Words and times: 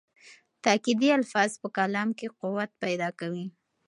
تاکېدي 0.63 1.09
الفاظ 1.17 1.49
په 1.61 1.67
کلام 1.77 2.09
کې 2.19 2.27
قوت 2.41 2.71
پیدا 2.83 3.09
کوي. 3.19 3.45